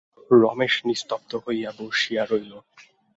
[0.33, 2.53] রমেশ নিস্তব্ধ হইয়া বসিয়া রহিল।